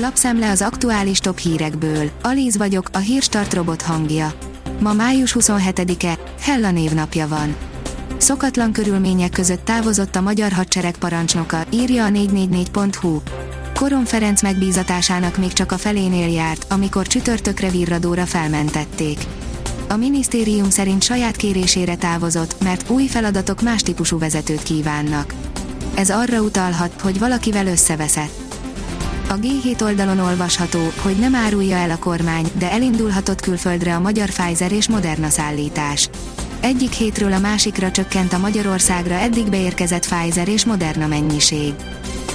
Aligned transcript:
Lapszemle 0.00 0.50
az 0.50 0.62
aktuális 0.62 1.18
top 1.18 1.38
hírekből. 1.38 2.10
Alíz 2.22 2.56
vagyok, 2.56 2.88
a 2.92 2.98
hírstart 2.98 3.54
robot 3.54 3.82
hangja. 3.82 4.32
Ma 4.80 4.92
május 4.92 5.36
27-e, 5.40 6.18
Hella 6.40 6.70
névnapja 6.70 7.28
van. 7.28 7.56
Szokatlan 8.16 8.72
körülmények 8.72 9.30
között 9.30 9.64
távozott 9.64 10.16
a 10.16 10.20
magyar 10.20 10.52
hadsereg 10.52 10.96
parancsnoka, 10.96 11.64
írja 11.70 12.04
a 12.04 12.08
444.hu. 12.08 13.20
Koron 13.74 14.04
Ferenc 14.04 14.42
megbízatásának 14.42 15.36
még 15.36 15.52
csak 15.52 15.72
a 15.72 15.78
felénél 15.78 16.28
járt, 16.28 16.66
amikor 16.72 17.06
csütörtökre 17.06 17.70
virradóra 17.70 18.26
felmentették. 18.26 19.18
A 19.88 19.96
minisztérium 19.96 20.70
szerint 20.70 21.02
saját 21.02 21.36
kérésére 21.36 21.96
távozott, 21.96 22.62
mert 22.62 22.90
új 22.90 23.06
feladatok 23.06 23.62
más 23.62 23.82
típusú 23.82 24.18
vezetőt 24.18 24.62
kívánnak. 24.62 25.34
Ez 25.94 26.10
arra 26.10 26.40
utalhat, 26.40 27.00
hogy 27.00 27.18
valakivel 27.18 27.66
összeveszett. 27.66 28.47
A 29.30 29.38
G7 29.38 29.82
oldalon 29.82 30.18
olvasható, 30.18 30.78
hogy 31.02 31.16
nem 31.16 31.34
árulja 31.34 31.76
el 31.76 31.90
a 31.90 31.98
kormány, 31.98 32.46
de 32.58 32.70
elindulhatott 32.70 33.40
külföldre 33.40 33.94
a 33.94 34.00
magyar 34.00 34.28
Pfizer 34.28 34.72
és 34.72 34.88
Moderna 34.88 35.28
szállítás. 35.28 36.08
Egyik 36.60 36.92
hétről 36.92 37.32
a 37.32 37.38
másikra 37.38 37.90
csökkent 37.90 38.32
a 38.32 38.38
Magyarországra 38.38 39.14
eddig 39.14 39.48
beérkezett 39.48 40.08
Pfizer 40.08 40.48
és 40.48 40.64
Moderna 40.64 41.06
mennyiség. 41.06 41.74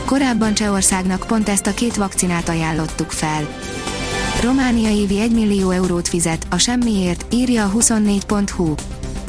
Korábban 0.05 0.53
Csehországnak 0.53 1.25
pont 1.27 1.49
ezt 1.49 1.67
a 1.67 1.73
két 1.73 1.95
vakcinát 1.95 2.49
ajánlottuk 2.49 3.11
fel. 3.11 3.47
Románia 4.41 4.89
évi 4.89 5.19
1 5.19 5.31
millió 5.31 5.69
eurót 5.69 6.07
fizet, 6.07 6.47
a 6.49 6.57
semmiért, 6.57 7.25
írja 7.33 7.65
a 7.65 7.71
24.hu. 7.71 8.73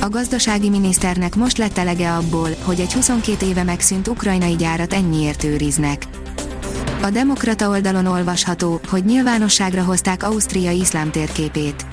A 0.01 0.09
gazdasági 0.09 0.69
miniszternek 0.69 1.35
most 1.35 1.59
lett 1.59 1.79
elege 1.79 2.13
abból, 2.13 2.51
hogy 2.63 2.81
egy 2.81 2.93
22 2.93 3.47
éve 3.47 3.63
megszűnt 3.63 4.09
ukrajnai 4.09 4.57
gyárat 4.57 4.93
ennyiért 4.93 5.45
őriznek. 5.45 6.07
A 7.05 7.11
Demokrata 7.11 7.69
oldalon 7.69 8.07
olvasható, 8.07 8.81
hogy 8.89 9.05
nyilvánosságra 9.05 9.83
hozták 9.83 10.23
Ausztria 10.23 10.71
iszlám 10.71 11.11
térképét. 11.11 11.87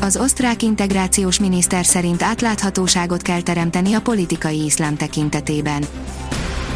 Az 0.00 0.16
osztrák 0.16 0.62
integrációs 0.62 1.38
miniszter 1.38 1.84
szerint 1.84 2.22
átláthatóságot 2.22 3.22
kell 3.22 3.40
teremteni 3.40 3.94
a 3.94 4.00
politikai 4.00 4.64
iszlám 4.64 4.96
tekintetében. 4.96 5.84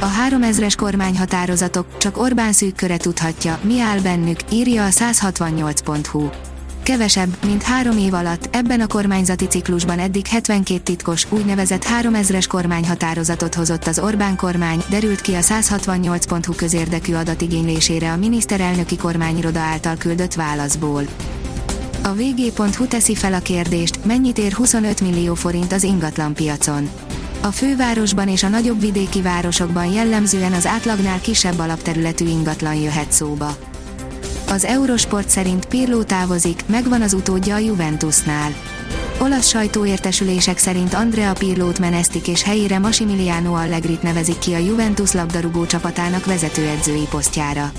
A 0.00 0.06
3000-es 0.28 0.75
kormányhatározatok 0.77 1.98
csak 1.98 2.19
Orbán 2.19 2.52
szűk 2.52 2.77
köre 2.77 2.97
tudhatja, 2.97 3.58
mi 3.62 3.80
áll 3.80 4.00
bennük, 4.00 4.39
írja 4.50 4.84
a 4.84 4.89
168.hu. 4.89 6.28
Kevesebb, 6.83 7.36
mint 7.44 7.62
három 7.62 7.98
év 7.98 8.14
alatt 8.14 8.48
ebben 8.52 8.80
a 8.80 8.86
kormányzati 8.86 9.47
ciklusban 9.47 9.98
eddig 9.98 10.27
72 10.27 10.83
titkos, 10.83 11.27
úgynevezett 11.30 11.84
3000-es 12.00 12.44
kormányhatározatot 12.48 13.55
hozott 13.55 13.86
az 13.86 13.98
Orbán 13.98 14.36
kormány, 14.36 14.83
derült 14.89 15.20
ki 15.20 15.34
a 15.34 15.41
168.hu 15.41 16.55
közérdekű 16.55 17.14
adatigénylésére 17.14 18.12
a 18.12 18.16
miniszterelnöki 18.16 18.97
kormányiroda 18.97 19.61
által 19.61 19.97
küldött 19.97 20.34
válaszból. 20.34 21.02
A 22.02 22.12
vg.hu 22.12 22.86
teszi 22.86 23.14
fel 23.14 23.34
a 23.34 23.41
kérdést, 23.41 24.05
mennyit 24.05 24.39
ér 24.39 24.52
25 24.52 25.00
millió 25.00 25.34
forint 25.34 25.72
az 25.72 25.83
ingatlanpiacon. 25.83 26.91
A 27.41 27.50
fővárosban 27.50 28.28
és 28.28 28.42
a 28.42 28.48
nagyobb 28.48 28.80
vidéki 28.80 29.22
városokban 29.22 29.92
jellemzően 29.92 30.52
az 30.52 30.67
átlagnál 30.67 31.20
kisebb 31.20 31.58
alapterületű 31.58 32.27
ingatlan 32.27 32.74
jöhet 32.74 33.12
szóba. 33.12 33.56
Az 34.53 34.64
Eurosport 34.64 35.28
szerint 35.28 35.67
Pirlo 35.67 36.03
távozik, 36.03 36.64
megvan 36.67 37.03
az 37.03 37.12
utódja 37.12 37.55
a 37.55 37.58
Juventusnál. 37.58 38.55
Olasz 39.20 39.47
sajtóértesülések 39.47 40.58
szerint 40.58 40.95
Andrea 40.95 41.33
Pirlót 41.33 41.78
menesztik 41.78 42.28
és 42.28 42.42
helyére 42.42 42.78
Massimiliano 42.78 43.55
Allegrit 43.55 44.03
nevezik 44.03 44.39
ki 44.39 44.55
a 44.55 44.58
Juventus 44.58 45.12
labdarúgó 45.12 45.67
csapatának 45.67 46.25
vezetőedzői 46.25 47.06
posztjára. 47.11 47.73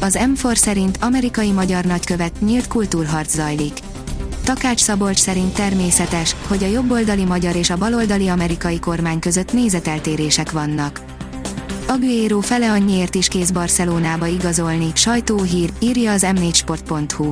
Az 0.00 0.18
M4 0.20 0.54
szerint 0.54 0.98
amerikai-magyar 1.00 1.84
nagykövet 1.84 2.40
nyílt 2.40 2.68
kultúrharc 2.68 3.34
zajlik. 3.34 3.78
Takács 4.44 4.80
Szabolcs 4.80 5.18
szerint 5.18 5.54
természetes, 5.54 6.36
hogy 6.46 6.64
a 6.64 6.68
jobboldali 6.68 7.24
magyar 7.24 7.56
és 7.56 7.70
a 7.70 7.76
baloldali 7.76 8.28
amerikai 8.28 8.78
kormány 8.78 9.18
között 9.18 9.52
nézeteltérések 9.52 10.50
vannak. 10.50 11.11
Aguero 11.86 12.40
fele 12.40 12.70
annyiért 12.70 13.14
is 13.14 13.28
kész 13.28 13.50
Barcelonába 13.50 14.26
igazolni, 14.26 14.90
sajtóhír, 14.94 15.72
írja 15.78 16.12
az 16.12 16.26
m4sport.hu. 16.26 17.30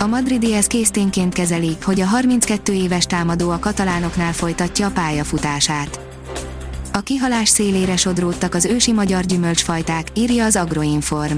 A 0.00 0.06
madridi 0.06 0.54
ez 0.54 0.66
készténként 0.66 1.34
kezeli, 1.34 1.76
hogy 1.82 2.00
a 2.00 2.06
32 2.06 2.72
éves 2.72 3.04
támadó 3.04 3.50
a 3.50 3.58
katalánoknál 3.58 4.32
folytatja 4.32 4.86
a 4.86 4.90
pályafutását. 4.90 6.00
A 6.92 7.00
kihalás 7.00 7.48
szélére 7.48 7.96
sodródtak 7.96 8.54
az 8.54 8.64
ősi 8.64 8.92
magyar 8.92 9.24
gyümölcsfajták, 9.24 10.06
írja 10.14 10.44
az 10.44 10.56
Agroinform. 10.56 11.36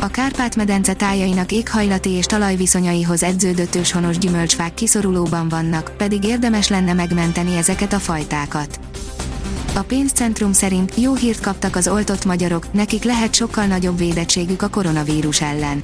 A 0.00 0.06
Kárpát-medence 0.06 0.92
tájainak 0.92 1.52
éghajlati 1.52 2.10
és 2.10 2.26
talajviszonyaihoz 2.26 3.22
edződött 3.22 3.74
őshonos 3.74 4.18
gyümölcsfák 4.18 4.74
kiszorulóban 4.74 5.48
vannak, 5.48 5.92
pedig 5.96 6.24
érdemes 6.24 6.68
lenne 6.68 6.92
megmenteni 6.92 7.56
ezeket 7.56 7.92
a 7.92 7.98
fajtákat. 7.98 8.80
A 9.74 9.82
pénzcentrum 9.82 10.52
szerint 10.52 10.92
jó 10.96 11.14
hírt 11.14 11.40
kaptak 11.40 11.76
az 11.76 11.88
oltott 11.88 12.24
magyarok, 12.24 12.72
nekik 12.72 13.04
lehet 13.04 13.34
sokkal 13.34 13.64
nagyobb 13.64 13.98
védettségük 13.98 14.62
a 14.62 14.68
koronavírus 14.68 15.40
ellen. 15.40 15.82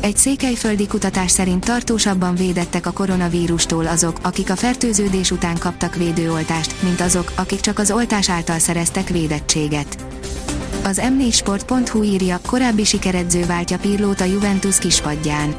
Egy 0.00 0.16
székelyföldi 0.16 0.86
kutatás 0.86 1.30
szerint 1.30 1.64
tartósabban 1.64 2.34
védettek 2.34 2.86
a 2.86 2.90
koronavírustól 2.90 3.86
azok, 3.86 4.18
akik 4.22 4.50
a 4.50 4.56
fertőződés 4.56 5.30
után 5.30 5.58
kaptak 5.58 5.94
védőoltást, 5.94 6.82
mint 6.82 7.00
azok, 7.00 7.32
akik 7.36 7.60
csak 7.60 7.78
az 7.78 7.90
oltás 7.90 8.30
által 8.30 8.58
szereztek 8.58 9.08
védettséget. 9.08 9.96
Az 10.84 11.00
m4sport.hu 11.02 12.02
írja, 12.02 12.40
korábbi 12.46 12.84
sikeredző 12.84 13.46
váltja 13.46 13.78
Pirlót 13.78 14.20
a 14.20 14.24
Juventus 14.24 14.78
kispadján. 14.78 15.54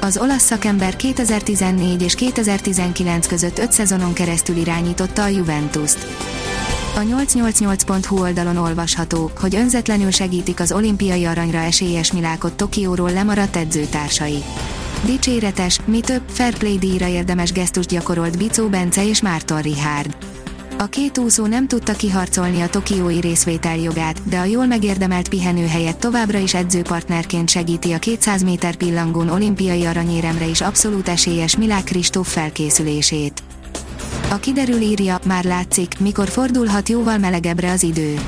Az 0.00 0.18
olasz 0.18 0.44
szakember 0.44 0.96
2014 0.96 2.02
és 2.02 2.14
2019 2.14 3.26
között 3.26 3.58
5 3.58 3.72
szezonon 3.72 4.12
keresztül 4.12 4.56
irányította 4.56 5.22
a 5.22 5.28
Juventus-t. 5.28 6.06
A 6.94 7.00
888.hu 7.00 8.20
oldalon 8.20 8.56
olvasható, 8.56 9.30
hogy 9.40 9.54
önzetlenül 9.54 10.10
segítik 10.10 10.60
az 10.60 10.72
olimpiai 10.72 11.24
aranyra 11.24 11.58
esélyes 11.58 12.12
Milákot 12.12 12.52
Tokióról 12.52 13.10
lemaradt 13.10 13.56
edzőtársai. 13.56 14.42
Dicséretes, 15.04 15.80
mi 15.84 16.00
több, 16.00 16.22
fair 16.28 16.58
play 16.58 16.78
díjra 16.78 17.06
érdemes 17.06 17.52
gesztust 17.52 17.88
gyakorolt 17.88 18.38
Bicó 18.38 18.68
Bence 18.68 19.08
és 19.08 19.22
Márton 19.22 19.60
Richard. 19.60 20.16
A 20.78 20.86
két 20.86 21.18
úszó 21.18 21.46
nem 21.46 21.68
tudta 21.68 21.92
kiharcolni 21.92 22.60
a 22.60 22.68
tokiói 22.68 23.20
részvételjogát, 23.20 24.28
de 24.28 24.38
a 24.38 24.44
jól 24.44 24.66
megérdemelt 24.66 25.28
pihenőhelyet 25.28 25.98
továbbra 25.98 26.38
is 26.38 26.54
edzőpartnerként 26.54 27.48
segíti 27.50 27.92
a 27.92 27.98
200 27.98 28.42
méter 28.42 28.74
pillangón 28.74 29.28
olimpiai 29.28 29.84
aranyéremre 29.84 30.46
is 30.46 30.60
abszolút 30.60 31.08
esélyes 31.08 31.56
Milák 31.56 31.84
Kristóf 31.84 32.32
felkészülését. 32.32 33.42
A 34.32 34.38
kiderül 34.40 34.80
írja, 34.80 35.18
már 35.26 35.44
látszik, 35.44 35.98
mikor 36.00 36.28
fordulhat 36.28 36.88
jóval 36.88 37.18
melegebbre 37.18 37.70
az 37.70 37.82
idő. 37.82 38.20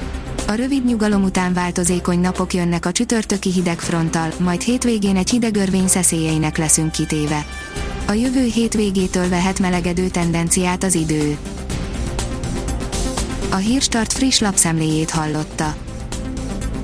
A 0.46 0.52
rövid 0.52 0.84
nyugalom 0.84 1.22
után 1.22 1.52
változékony 1.52 2.20
napok 2.20 2.54
jönnek 2.54 2.86
a 2.86 2.92
csütörtöki 2.92 3.52
hidegfronttal, 3.52 4.32
majd 4.38 4.60
hétvégén 4.60 5.16
egy 5.16 5.30
hidegörvény 5.30 5.88
szeszélyeinek 5.88 6.56
leszünk 6.56 6.92
kitéve. 6.92 7.46
A 8.06 8.12
jövő 8.12 8.44
hétvégétől 8.44 9.28
vehet 9.28 9.60
melegedő 9.60 10.08
tendenciát 10.08 10.84
az 10.84 10.94
idő. 10.94 11.36
A 13.50 13.56
Hírstart 13.56 14.12
friss 14.12 14.38
lapszemléjét 14.38 15.10
hallotta. 15.10 15.74